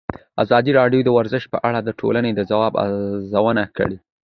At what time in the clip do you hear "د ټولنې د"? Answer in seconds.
1.83-2.41